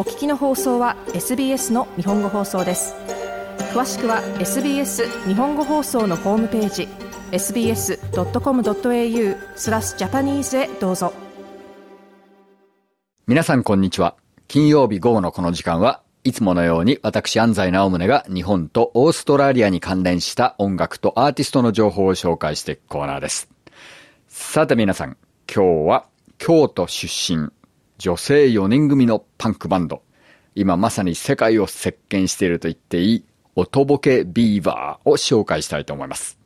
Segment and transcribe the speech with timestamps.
[0.00, 2.94] お聞きの放送は SBS の日本語放送です。
[3.74, 6.88] 詳しくは SBS 日本語放送のホームページ
[7.32, 7.98] sbs.com.au
[9.56, 11.12] スラスジャパニーズへどうぞ。
[13.26, 14.16] 皆さんこんにちは。
[14.48, 23.50] 金曜日午後のこの時間はいつものように私安西直宗が日本とオーストラリアに関連した音楽とアーティストの情報を紹介していくコーナーです。
[24.28, 25.18] さて皆さん、
[25.54, 26.06] 今日は
[26.38, 27.50] 京都出身、
[28.00, 30.02] 女性4人組のパンクバンド、
[30.54, 33.24] 今まさに世界を席巻していると言っていい、
[33.56, 36.38] 音ボケビーバーを紹介したいと思います。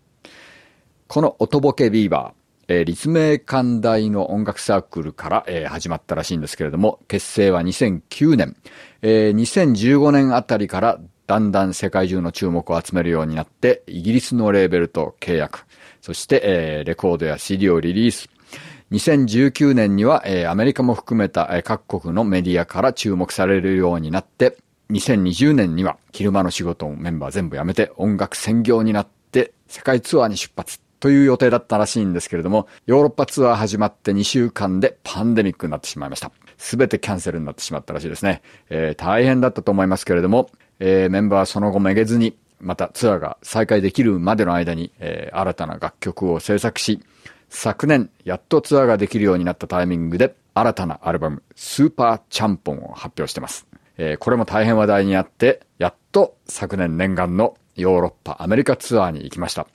[1.07, 8.57] この音ボケビーバー、えー、立命館大の音楽サークルから、えー、始まったらしいんですけれども、結成は2009年、
[9.03, 10.99] えー、2015年あたりから
[11.29, 15.67] だんだん世界中の注目を集めるようになって、イギリスのレーベルと契約、
[16.01, 18.29] そして、えー、レコードや CD をリリース、
[18.95, 24.57] 2019年には、えー、アメリカも含めた、えー、各国のメディアから注目されるようになって、
[24.91, 30.81] 2020年には昼間の仕事をメンバー全部辞めて音楽専業になって世界ツアーに出発。
[31.01, 36.33] という予定だったらしいんですけれども、ヨーロッパツアー始まって2週間でパンデミックになってしまいました。
[36.57, 38.41] すべてキャンセルになってしまったらしいですね。
[38.71, 47.01] えー、大変だったと思いますけれども、えー、メンバーはその後めげずに、またツアーが再開できるまでの間に、えー、新たな楽曲を制作し、
[47.55, 53.67] 昨年、やっとツアーができるようになったタイミングで、新たなアルバム、スーパーチャンポンを発表してます。
[53.97, 59.69] えー、これも大変話題になって、やっと昨年念願のヨーロッパ、アメリカツアーに行きました。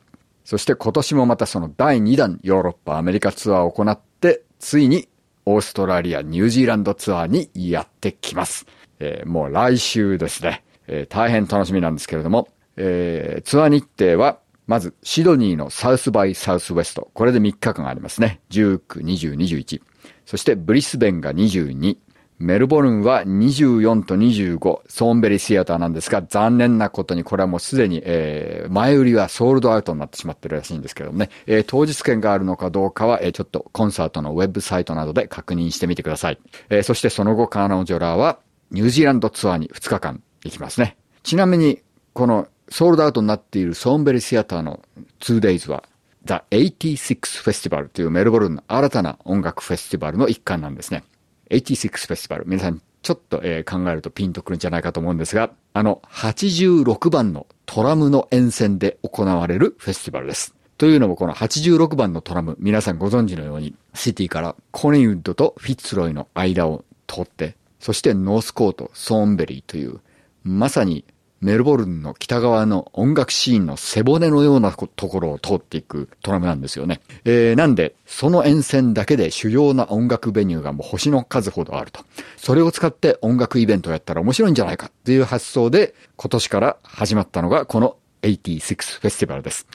[0.44, 5.08] そして今年もまたその第2弾ヨーロッパ、アメリカツアーを行って、ついに
[5.46, 8.66] オーストラリア、ニュージーランドツアーにやってきます。
[9.00, 14.40] えー、もう来週ですね、えー、大変楽しみなんですけれども、えー、ツアー日程は、
[14.70, 17.10] まず、シドニーのサウスバイサウスウェスト。
[17.16, 18.40] これで3日間ありますね。
[18.52, 19.82] 19、20、21。
[20.28, 21.98] そして、ブリスベンが22。
[22.38, 36.40] メルボルンは24と25、ソーンベリーシアターなんですが、残念なことにこれはもうすでに、えー、前売りはソールドアウトになってしまってるらしいんですけどもね、えー、当日券があるのかどうかは、えー、ちょっとコンサートのウェブサイトなどで確認してみてください。
[36.70, 38.38] えー、そしてその後、カーナジョラーは、
[38.70, 40.96] ニュージーランドツアーに2日間行きますね。
[41.24, 41.82] ちなみに、
[42.14, 44.82] このソールドアウトになっているソーンベリシアターの
[45.20, 45.84] 2days は、
[46.26, 51.04] The 86 Festival というメルボルンの新たな音楽フェスティバルの一環なんですね。
[51.50, 52.44] 86フェスティバル。
[52.46, 53.44] 皆さん、ちょっと、考
[53.90, 60.54] えるとピンとくるんじゃないかと思うんですが、あの、86番のトラムの沿線で行われるフェスティバルです。
[60.78, 70.00] というのもこの86番のトラム、皆さんご存知のように、シティからコリンウッドとフィッツロイの間を通って、そしてノースコート、ソーンベリーという、
[70.44, 71.06] まさに
[71.42, 77.00] メルボルンの北側の音楽シーンの背骨のようなところを通っていくトラムなんですよね。
[77.24, 82.02] えー、なんで、その沿線だけで主要な音楽ベニューがもう星の数ほどあると。
[82.36, 89.68] それを使って音楽イベントをやったら面白いんじゃないかっていう発想で、今年から始まったのがこの86フェスティバルです。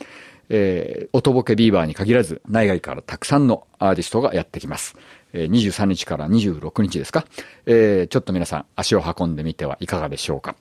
[0.51, 4.97] えー、音ボケビーバーに限らず、内外からたくさんのアーティストがやってきます。
[5.33, 7.25] えー、23日から26日ですか。
[7.67, 10.57] えー、ちょっと皆さん足を運んでみてはいかがでしょうか。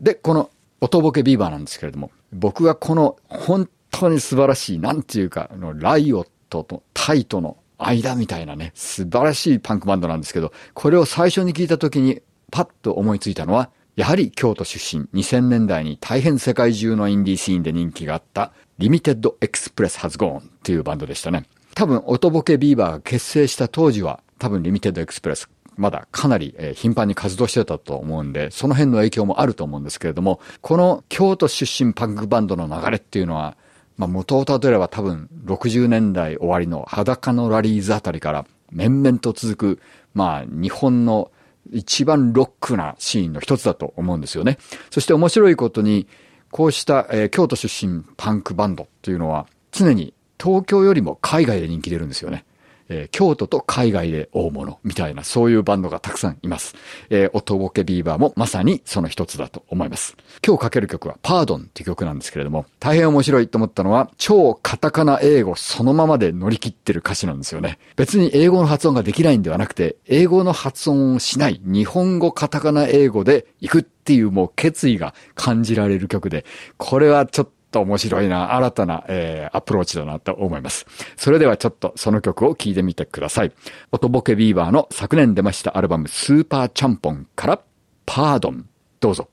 [0.00, 12.20] で、このおとぼけビーバーなんですけれども、僕はこの本当に素晴らしい、なんていうか、ライオットとタイトの間みたいなね、素晴らしいパンクバンドなんですけど、これを最初に聞いた時に
[12.50, 21.44] パッと思いついたのは、やはり京都出身、2000年代に大変世界中のインディーシーンで人気があった Limited Express has gone っていうバンドでしたね。
[21.74, 33.56] 多分、音ボケビーバーが結成した当時は、多分リミテッドエクスプレスまだかなり、頻繁に活動してたと思うんで、その辺の影響もあると思うんですけれども、この京都出身パンクバンドの流れっていうのは、
[33.96, 39.80] まあ元をたどれば多分60年代終わりの裸のラリーズあたりから面々と続く、
[40.14, 41.30] まあ日本の
[41.72, 44.58] 一番ロックなシーンの一つだと思うんですよね。
[44.90, 46.06] そして面白いことに、
[46.50, 52.45] こうした、京都出身パンクバンドっていうのは常に東京よりも海外で人気出るんですよね。
[52.88, 56.74] えー、京都と海外で大物みたいな、そういうバンドがたくさんいます。
[57.10, 60.16] えー、音ボケビーバーもまさにその一つだと思います。
[60.46, 67.78] 今日かける曲はパードンっていう曲なんですけれども、大変面白いと思ったのは、超カタカナ英語そのままで乗り切ってる歌詞なんですよね。
[67.96, 76.44] 別に英語の発音ができないんではなくて、英語の発音をしない、日本語カタカナ英語で行くっていうもう決意が感じられる曲で、
[76.76, 80.86] これはちょっとと面白いな、新たな、えー、アプローチだなと思います。
[81.16, 83.52] それではちょっとその曲を聴いてみてください。
[83.92, 87.60] 音ボケビーバーの昨年出ましたアルバムスーパーチャンポンから
[88.06, 88.66] パードン。
[89.00, 89.28] どうぞ。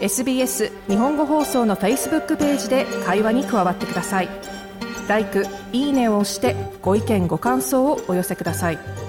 [0.00, 4.28] SBS 日本語放送の Facebook ページで会話に加わってください。
[5.08, 5.26] l i
[5.72, 9.03] いいねを押してご意見ご感想をお寄せください。